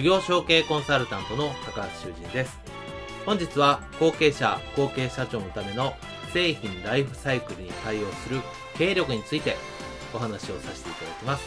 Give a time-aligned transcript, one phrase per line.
[0.00, 2.58] 事業承継コンサルタントの高橋修人です。
[3.26, 5.92] 本日は後継者、後継社長のための
[6.32, 8.40] 製品ライフサイクルに対応する
[8.78, 9.56] 経営力について
[10.14, 11.44] お話をさせていただきます。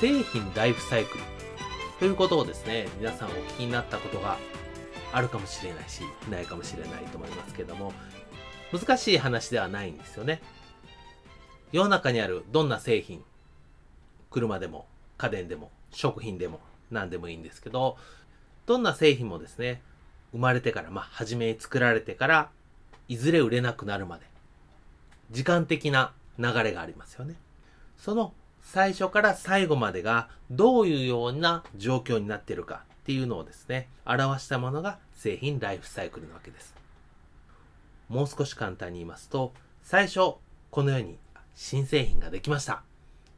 [0.00, 1.24] 製品ライフサイクル
[2.00, 4.36] ということをですね、皆さんお聞きになったことが
[5.12, 7.92] あるかもしれないし、ないかもしれないと思いますけども、
[8.72, 10.42] 難しい話ではないんですよね。
[11.70, 13.22] 世の中にあるどんな製品、
[14.30, 16.58] 車でも家電でも食品でも
[16.90, 17.96] 何でもいいんですけど、
[18.66, 19.82] どんな製品もですね、
[20.32, 22.50] 生まれてから、まあ、初めに作られてから、
[23.08, 24.26] いずれ売れなくなるまで、
[25.30, 27.34] 時間的な流れがありますよね。
[27.96, 36.74] その最初から最後までがどういうような状況になっているかっていうのをですね、表したものが製品ライフサイクルなわけです。
[38.08, 40.34] もう少し簡単に言いますと、最初、
[40.70, 41.18] このように
[41.54, 42.82] 新製品ができました。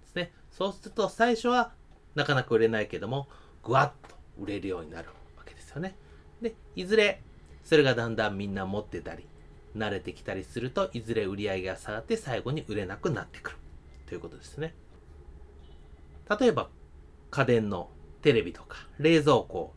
[0.01, 0.33] ですね。
[0.51, 1.73] そうすると最初は
[2.14, 3.28] なかなか売れないけども、
[3.62, 5.97] ぐわっと売れるようになるわけですよね。
[6.41, 7.22] で、いずれ、
[7.64, 9.27] それがだんだんみんな持ってたり、
[9.77, 13.56] 慣れてきたりするといずれ売り上げが下がって最後に売れなくなってくる
[14.06, 14.75] ということですね。
[16.41, 16.69] 例えば、
[17.31, 17.91] 家電の
[18.22, 19.75] テレビとか冷蔵庫を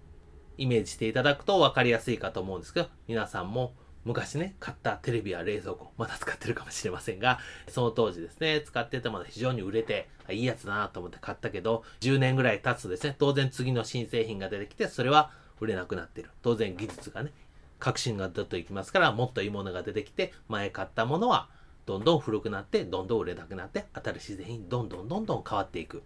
[0.57, 3.73] イメージしていただくと分かりやすいかと思うんですけど、皆さんも
[4.05, 15.31] 昔ね、買ったテレビや冷蔵庫、まだ使ってるかもしれませんが、その当時ですね、使ってたもの非常に売れて、いいやつだなと思って買ったけど、10年ぐらい経つとですね、当然次の新製品が出てきて、それは
[15.61, 16.29] 売れなくなってる。
[16.41, 17.31] 当然技術がね、
[17.79, 21.49] 革新がどっといきますから、もっといいものが出てきて、前買ったものは
[21.85, 25.99] どんどん古くなって、どんどん売れなくなって、新しい製品どんどんどんどん変わっていく。
[25.99, 26.01] っ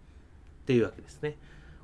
[0.66, 1.36] ていうわけですね。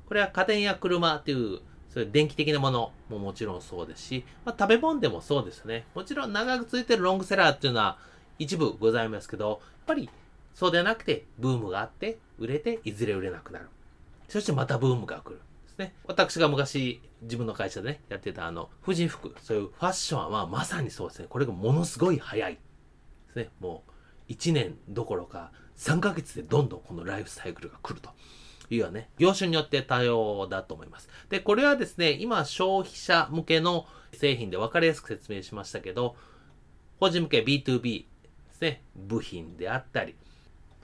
[0.07, 1.59] これは家電や車っていう
[1.95, 5.85] そういう電気的なものももちろんそうですし、まあ、食べ物でもそうですね。
[5.95, 7.97] もちろん長く続いてるロングセラーっていうのは
[8.37, 10.09] 一部ございますけど、やっぱり
[10.53, 13.69] そうではなくて、ブームがあって、売れて、いずれ売れなくなる。
[14.27, 15.39] そしてまたブームが来る。
[15.63, 15.93] ですね。
[16.05, 21.27] 私が昔、自分の会社でね、やってたあの、婦人服、そういうファッションはまさにそうですね。
[21.29, 22.55] これがものすごい早い。
[22.55, 22.59] で
[23.31, 23.49] すね。
[23.61, 23.85] も
[24.29, 28.09] う、1年どころか、3ヶ月でどんどんこのライフサイクルが来ると。
[28.73, 31.09] いうはね、業種によって多様だと思います。
[31.29, 36.15] で、これはですね、今消費者向けの製品で分かりやすく説明しましたけど、
[36.99, 38.07] 法人向け B2B で
[38.53, 40.15] すね、部品であったり、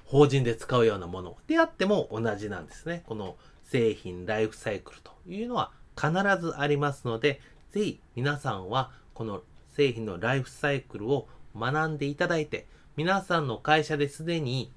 [0.06, 3.04] 法人で使うようなものであっても同じなんですね。
[3.08, 6.12] この製品ライフサイクルというのは必
[6.42, 7.40] ずありますので、
[7.72, 9.42] ぜひ皆さんはこの
[9.74, 12.68] 製品のライフサイクルを学んでいただいて、
[12.98, 14.72] 皆さんの会社ですでに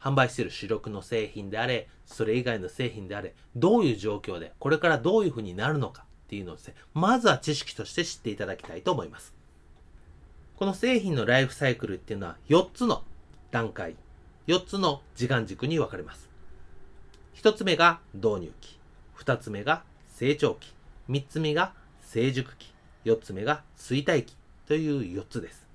[0.00, 9.34] 販売している主力の製品であれ、それ以外の製品であれ、どういう状況で、これからどういうふうになるのかっていうのをですね、まずは知識として知っていただきたいと思います。
[10.56, 13.04] この製品のライフサイクルっていうのは4つの
[13.50, 13.96] 段階、
[14.46, 16.28] 4つの時間軸に分かれます。
[17.36, 18.78] 1つ目が導入期、
[19.16, 20.74] 2つ目が成長期、
[21.08, 22.72] 3つ目が成熟期、
[23.04, 25.66] 4つ目が衰退期という4つです。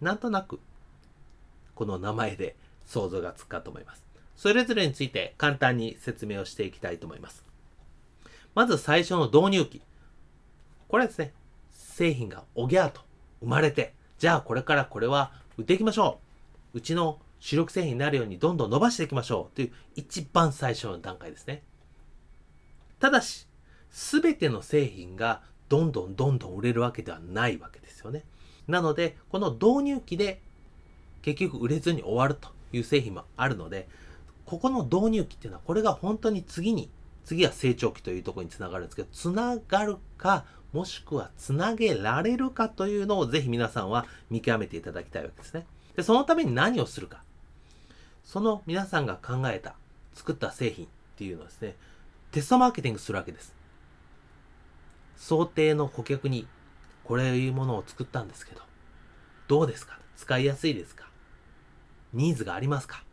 [0.00, 0.58] なんとなく、
[1.74, 2.56] この名前で
[2.86, 4.04] 想像がつくかと思います。
[4.36, 7.44] それぞれについて簡単に説明をしていきたいと思います。
[8.54, 9.82] まず最初の導入期。
[10.88, 11.32] これですね、
[11.70, 13.00] 製品がおぎゃーと
[13.40, 16.20] 生まれて、じゃあこれからこれは売っていきましょ
[16.74, 16.78] う。
[16.78, 21.62] うちの主力製品になるようにどんどん伸ばしていきましょうという一番最初の段階ですね。
[23.00, 23.46] ただし、
[23.90, 28.24] すべての製品がどんどんどんどん売れるわけではないわけですよね。
[28.66, 30.40] なので、この導入期で
[31.22, 33.88] 結局売れずに終わるという製品もあるので、
[34.44, 36.90] ここの導入期っていうのは、これが本当に次に、
[37.24, 45.66] 次は成長期というところにつながるんですけど、つながるか、もしくはつなげられるかというのをぜひ皆さんは見極めていただきたいわけですね。
[45.96, 47.22] で、そのために何をするか。
[48.24, 49.76] その皆さんが考えた、
[50.14, 51.76] 作った製品っていうのをですね、
[52.32, 53.54] テストマーケティングするわけです。
[55.16, 56.46] 想定の顧客に
[57.04, 58.60] これいうものを作ったんですけど、
[59.46, 59.98] どうですか？
[60.16, 61.06] 使いやすいですか？
[62.14, 63.04] ニーズがありますか？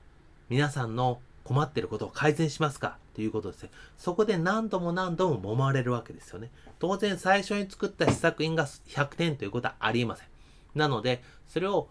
[0.50, 2.98] 皆さんの困ってることを改善しますか？
[3.14, 3.70] ということですね。
[3.98, 6.50] そこで何度も何度も揉まれるわけですよね。
[6.80, 10.28] 当然最初に作った試作品が100点ということはありえません。
[10.76, 11.90] なので、それを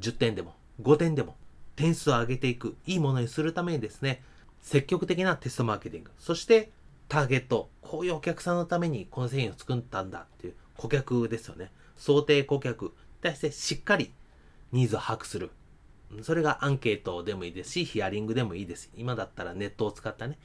[0.00, 1.36] 10点でも5点でも
[1.76, 4.22] 点数を上げていく、いいものにするためにですね、
[4.60, 6.70] 積極的なテストマーケティング、そして
[7.08, 11.70] ターゲット、こういうお客さんのためにこの製品を作ったんだっていう顧客ですよね。
[11.96, 12.90] 想定顧客に
[13.22, 14.12] 対してしっかり
[14.72, 15.50] ニーズを把握する。
[16.22, 18.90] それがアンケートでもいいですし、ヒアリングでもいいです。
[18.96, 20.38] 今だったらネットを使ったね、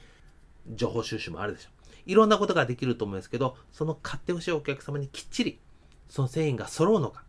[0.68, 1.72] 情報収集もあるでしょう。
[2.06, 5.58] いろんなことができると思うんですけど、その買ってほしいお客様にきっちり、
[6.08, 7.24] その製品が揃うのか、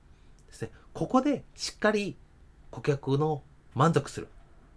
[0.47, 0.71] ですね。
[0.93, 2.17] ここでしっかり
[2.71, 3.43] 顧客の
[3.73, 4.27] 満足する。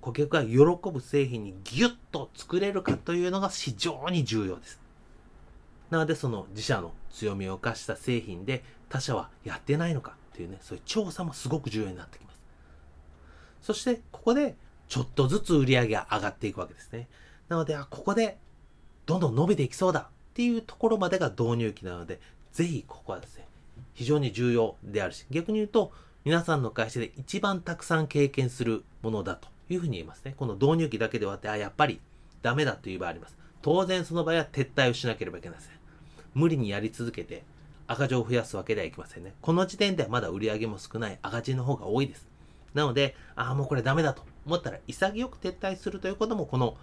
[0.00, 0.58] 顧客が喜
[0.90, 4.80] ぶ製品にギュッと作れるかというのが非常に重要です。
[5.90, 12.27] なのでその自社の強みを生かした製品で他社はやってないのかっていうね、そういう調査もすごく重要になってきます。
[13.62, 14.56] そしてここで
[14.88, 17.08] ちょっとずつ売り上げが上がっていくわけですね。
[17.48, 18.38] なので、あ、ここで
[19.06, 22.20] どんどん伸びていきそうだっていうところまでが導入期なので、
[22.52, 23.46] ぜひここはですね、
[23.94, 25.92] 非常に重要であるし、逆に言うと、
[26.24, 30.34] 皆さんの会社で一番たくさん経験するものだというふうに言えますね。
[30.36, 32.00] この導入期だけで終わって、あ、やっぱり
[32.42, 33.36] ダメだという場合あります。
[33.62, 35.72] 当然その場合は撤退をしなければいけません。
[36.34, 37.44] 無理にやり続けて
[37.86, 39.34] 赤字を増やすわけではいきませんね。
[39.40, 42.28] この時点ではまだ売り上げも少ない赤字の方が多いです。
[42.74, 46.76] なので、ああ、もうこれダメだと思ったら潔く撤退するということもこの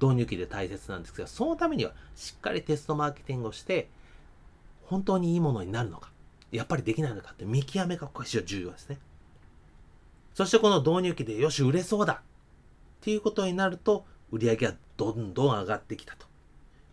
[0.00, 3.88] 導入期で大切なんですが、そのためにはしっかりテストマーケティングをして、
[4.84, 6.10] 本当にいいものになるのか、
[6.52, 8.98] やっぱりできないのかって見極めがこれ非常に重要ですね。
[10.34, 12.20] そしてこの導入期でよし、売れそうだっ
[13.00, 16.26] ていうことになると、売り上げがどんどん上がってきたと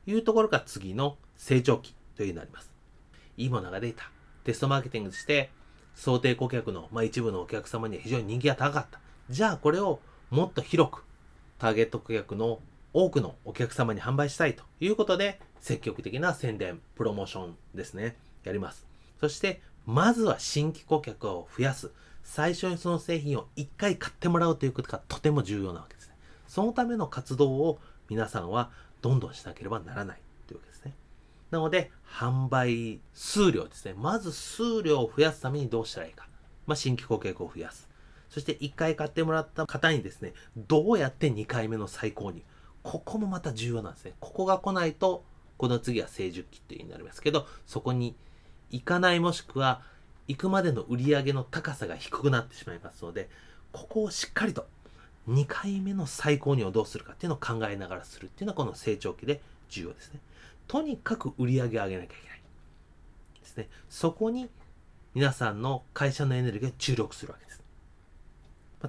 [0.06, 2.72] いうところが次の成長期というになります。
[3.38, 4.12] いいものが出た。
[4.44, 5.52] テストマーケティングして、
[5.96, 9.00] 想定顧客の、まあ、一部のお客様には非常に人気が高かった。
[9.30, 10.00] じゃあこれを
[10.30, 11.04] もっと広く、
[11.60, 12.60] ターゲット顧客の
[12.94, 18.86] 多くのお客様に販売したいということで、積極的な宣伝、プロモーションですね、やります。
[19.20, 21.92] そして、まずは新規顧客を増やす。
[22.24, 26.16] 最初にその製品を1回買ってもらうということがとても重要なわけですね。
[26.48, 27.80] そのための活動を
[28.10, 30.22] 皆さんはどんどんしなければならない。
[31.54, 33.94] なので、販売数量ですね。
[33.96, 36.28] まず数量を増やすためにどうしたらいいか。
[36.66, 37.88] まあ、新規顧客を増やす。
[38.30, 42.42] そして1回買ってもらった方にですね、どうやって2回目の再購入。
[42.82, 44.14] ここもまた重要なんですね。
[44.20, 45.24] ここが来ないと、
[45.58, 48.16] この次は成熟期っていうになりますけど、そこに
[48.72, 49.84] 行かないもしくは、
[50.28, 53.30] 行くまでの売り上げの高さが低くなってしまいますので、
[53.72, 54.66] ここをしっかりと
[55.30, 59.40] 2回目の再購入をどうするかっていうのを考えながらするっていうのはこの成長期で
[59.74, 60.20] 重要ですね。
[60.68, 62.42] とにかく売り上げを上げなきゃいけない。
[63.42, 63.70] ですね。
[63.90, 64.50] そこに
[65.14, 67.62] 皆さんの会社のエネルギーを注力するわけです。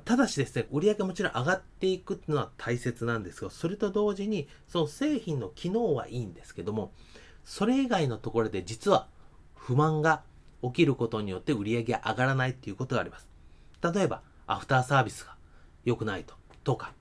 [0.05, 6.93] ただしですね、売り上げもちろん上がっていくっていうのは大切なんですが、それと同時に、その製品の機能はいいんですけども、
[7.45, 9.07] それ以外のところで実は
[9.55, 10.23] 不満が
[10.63, 13.29] 起きることによって売り上げ上がらないっていうことがあります。
[13.83, 15.37] 例えば、アフターサービスが
[15.85, 16.35] 良くないと。
[16.65, 16.93] とか、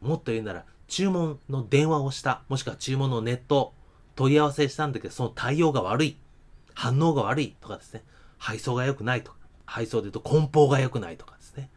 [0.00, 3.72] もっと言うなら、注文の電話をした、もしくは注文のネット、
[4.16, 6.16] 問い合わせしたんだけど、その対応が悪い、
[6.74, 8.02] 反応が悪いとかですね、
[8.38, 11.70] 配送が良くないとか、配送で言うと梱包が良くないとかですね、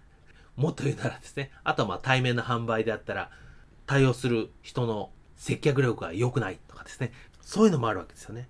[0.55, 3.29] もっと言うならですね、あとはまあ対面の販売であったら、
[3.85, 8.49] 対応する人の接客力が良くないとかですね、そういうのもあるわけですよね。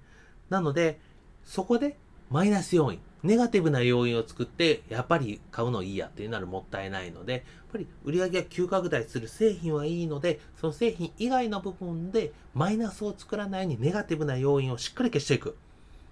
[0.50, 1.02] なので、
[1.44, 1.98] そこで
[2.30, 15.58] マイナス要因、ネガティブな要因を作って、やっぱり買うのいいやっていうならもったいないので、ぱり売り上げが急拡大する製品はいいので、その製品以外の部分でマイナスを作らないようにネガティブな要因をしっかり消していく。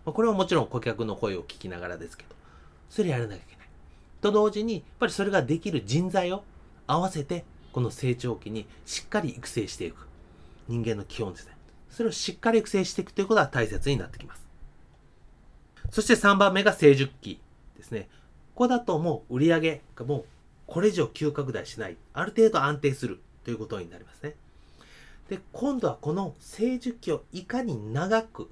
[0.04, 2.36] これはもちろん顧客の声を聞きながらですけど、
[2.90, 3.68] それやらなきゃいけない。
[4.22, 6.44] と同時に、やっぱりそれができる人材を
[6.88, 10.08] 合わせて、この成長期にしっかり育成していく。
[10.68, 11.56] 人間の基本ですね。
[11.90, 14.46] それをしっかり育成していくということが大切になってきます。
[15.92, 17.40] そして3番目が成熟期
[17.78, 18.10] ですね。
[18.56, 20.26] ここだともう売り上げがもう
[20.72, 21.98] これ以上急拡大しない。
[22.14, 24.36] ある程度安定するということになりますね。
[25.28, 28.50] で、今度はこの成熟期をいかに長く、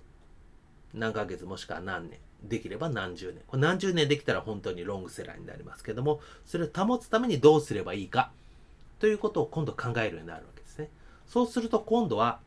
[0.93, 3.41] 何ヶ月もしくは何年、できれば何十年。
[3.47, 8.33] これ何十年できたら本当にロングセラーになりますけども、それを保つためにどうすればいいか
[8.99, 10.89] ということを今度考えるようになるわけですね。
[11.25, 12.41] そうすると今度は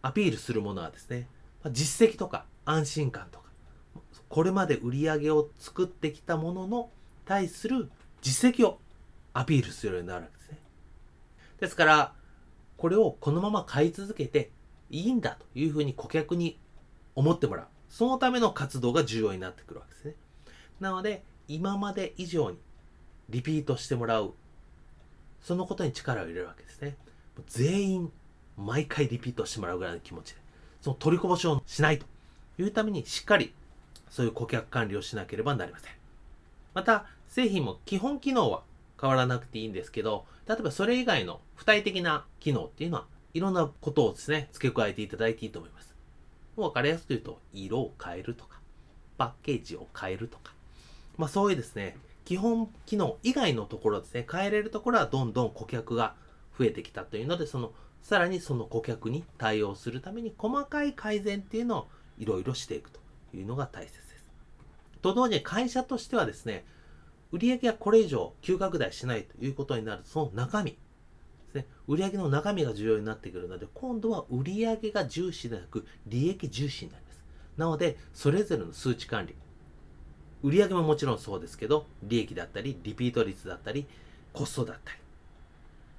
[0.00, 1.28] アピールするものはですね、
[1.72, 3.44] 実績とか安心感とか、
[4.30, 6.90] これまで売り上げを作ってきたものの
[7.26, 7.90] 対する
[8.22, 8.78] 実績を
[9.34, 10.58] アピールするようになるわけですね。
[11.60, 12.12] ですから、
[12.76, 14.50] これをこのまま買い続けて
[14.90, 16.58] いいんだというふうに顧客に
[17.14, 17.66] 思ってもらう。
[17.88, 20.14] そのための活動が重要になってくるわけですね。
[20.80, 22.58] なので、今まで以上に
[23.28, 24.34] リピートしてもらう。
[25.42, 26.96] そのことに力を入れるわけですね。
[27.48, 28.12] 全員、
[28.56, 30.40] 毎回リピートしてもらうぐらいの気持ちで。
[30.80, 32.06] その取りこぼしをしないと
[32.58, 33.52] いうために、しっかり
[34.10, 35.92] そういう顧客管理をしなければなりません。
[36.72, 38.62] また、製品も基本機能は
[39.04, 45.94] 変わらなくていいんですけど、例えばそれ以外の付帯的な機能っていうのは、いろんなことをですね、付け加えていただいていいと思います。
[46.56, 48.60] もう分かりやすく言うと、色を変えるとか、
[49.18, 50.54] パッケージを変えるとか、
[51.18, 56.14] まあそういうですね、基本機能以外のところですね、変えれるところはどんどん顧客が
[56.58, 63.00] 増えてきたというので、その、さらにその顧客に対応するために細かい改善っていうのをいろいろしていくと
[63.34, 64.24] いうのが大切です。
[65.02, 66.64] と同時に会社としてはですね、
[67.34, 70.76] 売上がこれ以上急拡大しないということになると、その中身で
[71.50, 77.20] すね、売上の中身が重要になってくるので、今度は売上が重視でなく、利益重視になります。
[77.56, 79.34] なので、それぞれの数値管理、
[80.44, 83.86] 売上ももちろんそうですけど、利益だったり、リピート率だったり、
[84.32, 84.98] コストだったり、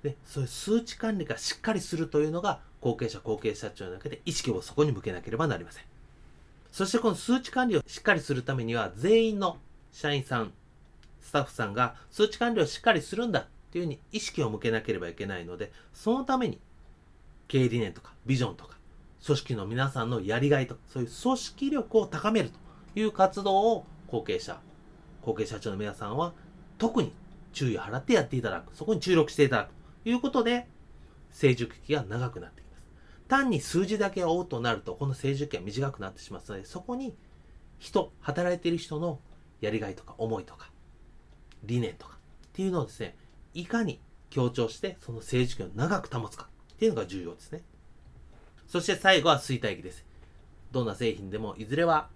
[0.04, 5.84] でそういう数値管理がしっかりするというのが、後継者、後継社長の中で意識をそこに向けなければなりません。
[6.72, 9.58] そしてこの数値管理をしっかりするためには、全員の
[9.92, 10.54] 社員さん、
[11.26, 16.62] スタッフさんが数値管理をしっかりするんだっていうふうに意識を向けなければいけないので、そのために
[17.48, 18.78] 経営理念とかビジョンとか、
[19.26, 22.60] 組織の皆さんのやりがいとか、そういう組織力を高めると
[23.00, 24.62] いう活動を後継者、
[25.24, 26.34] 後継社長の皆さんは
[26.78, 27.12] 特に
[27.54, 28.76] 注意を払ってやっていただく。
[28.76, 29.70] そこに注力していただく。
[30.04, 30.68] ということで、
[31.32, 32.84] 成熟期が長くなってきます。
[33.28, 37.16] 単に数字だけを追うとなると、この成熟期は短くなってしまうので、そこに
[37.80, 39.20] 人、働いている人の
[39.60, 40.70] やりがいとか思いとか、
[41.66, 43.16] 理念とかっていうのをですね、
[43.54, 47.62] いかに強調してその政治権を長く保つかっていうのが重要ですね。
[48.68, 50.06] そして最後は衰退期です。
[50.72, 52.10] どんな製品でもいずれは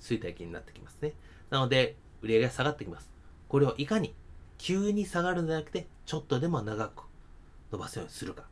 [0.00, 1.12] 衰退期になってきますね。
[1.50, 3.10] なので、売り上げが下がってきます。
[3.48, 4.14] これをいかに
[4.58, 7.04] 急に下がるんじゃなくて、ちょっとでも長く
[7.70, 8.44] 伸ばすようにするか。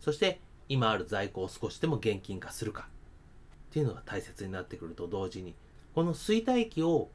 [0.00, 2.88] そして、今ある在庫を少しでも現金化するか。
[3.70, 5.54] っていうのが大切になってくると同時に、
[5.94, 7.10] この衰退期を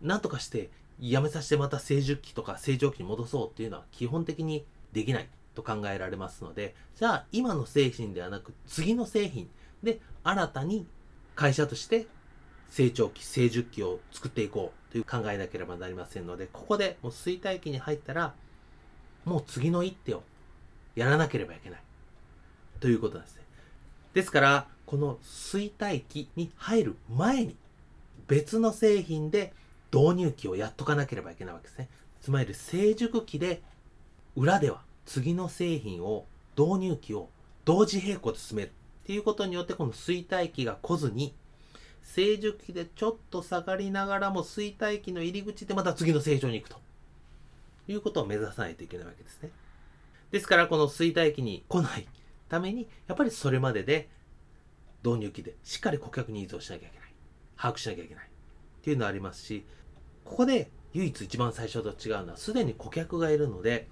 [0.00, 9.48] 何とかしてやめさせてまた成熟期とか正常期に戻そうっていうのは基本的にできないと考えられますので、じゃあ今の製品ではなく次の製品
[9.82, 10.86] で新たに
[11.34, 12.06] 会社として
[12.70, 18.34] 成長期、成熟期を作っていこうという考えなければなりませんので、ここでもう衰退期に入ったら、
[19.24, 20.22] もう次の一手を
[20.94, 21.82] やらなければいけない。
[22.80, 23.42] ということなんですね。
[24.14, 27.56] ですから、この衰退期に入る前に、
[28.26, 29.52] 別の製品で
[29.92, 31.88] 導入期をやっとかなければいけないわけですね。
[32.20, 33.62] つまり成熟期で
[34.36, 36.26] 裏では次の製品を
[36.56, 37.28] 導入期を
[37.64, 38.70] 同時並行で進めるっ
[39.06, 41.34] ていうことによってこの衰退期が来ずに
[42.02, 46.76] 成熟期でちょっと下がりながらも衰退期の入り口でまた次の成長に行くと
[47.86, 49.50] いうことを目指さないといけないわけですね。
[50.30, 52.06] ですからこの衰退期に来ない
[52.48, 54.08] ためにやっぱりそれまでで
[55.04, 57.08] 導入期でしっかり顧客ニーズをしなきゃいけない。
[57.56, 58.30] 把握しなきゃいけない。
[58.78, 59.64] っていうのありますし、
[60.24, 63.88] ここで唯一一番最初と違うのは、すでに顧客がいるので、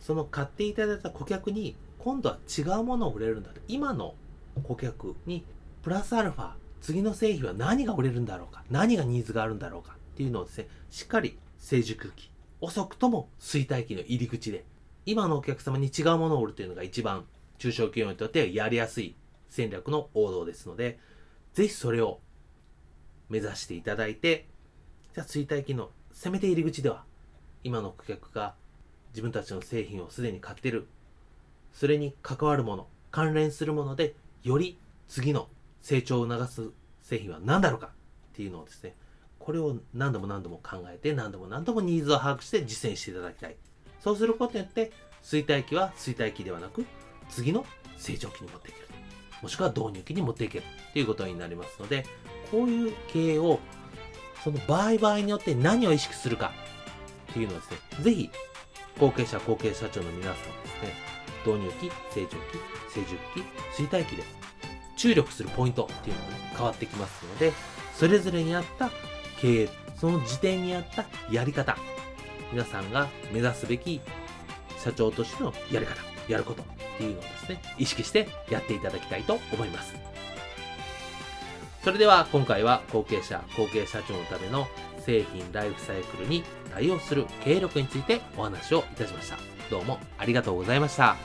[0.00, 3.50] その買っていただいた顧客に、今度は違うものを売れるんだ。
[3.66, 4.14] 今の
[4.62, 5.44] 顧客に、
[5.82, 12.30] プラスアルファ、次の製品は何が売れるんだろうか、何がニーズがあるんだろうかっていうのをですね、しっかり成熟期、
[12.60, 14.64] 遅くとも衰退期の入り口で、
[15.06, 17.24] 今のお客様に違うものを売るというのが一番
[17.58, 19.16] 中小企業にとってはやりやすい
[19.48, 20.98] 戦略の王道ですので、
[21.54, 22.20] ぜひそれを
[23.28, 24.46] 目指していただいて、
[25.14, 27.04] じゃあ追体機能、せめて入り口では、
[27.64, 28.54] 今の顧客が
[29.10, 30.86] 自分たちの製品をすでに買ってる。
[31.72, 35.48] それに関わるもの、関連するもので、より次の
[35.82, 36.70] 成長を促す
[37.02, 37.90] 製品は何だろうかっ
[38.34, 38.94] ていうのをですね、
[39.38, 43.56] これを何度も何度も考えて、何度も何度もニーズを把握して実践していただきたい。
[44.00, 44.92] そうすることによって、
[45.22, 46.84] 衰退期は衰退期ではなく、
[47.28, 47.64] 次の
[47.96, 48.88] 成長期に持っていける。
[49.42, 52.04] もしくは導入期に持っていけるということになりますので、
[52.50, 53.60] こういう経営を、
[54.42, 56.52] その場合場合によって何を意識するか
[57.30, 58.30] っていうのをですね、ぜひ、
[58.98, 60.94] 後継者、後継社長の皆さんですね、
[61.46, 62.38] 導入期、成長期、
[62.94, 64.22] 成熟期、衰退期で
[64.96, 67.52] 注力するポイントっていうのが、ね、変わってきますので、
[67.94, 68.90] それぞれに合った
[69.40, 71.76] 経営、その時点に合ったやり方、
[72.52, 74.00] 皆さんが目指すべき
[74.82, 75.96] 社長としてのやり方、
[76.28, 76.66] やることっ
[76.98, 80.17] ていうのをですね、意識してやっていただきたいと思います。
[81.82, 84.66] それでは今回は後継者、後継社長のための
[85.00, 86.42] 製品ライフサイクルに
[86.72, 89.36] 対応する経営力についてお話をいたしました。
[89.70, 91.16] どうもありがとうございました。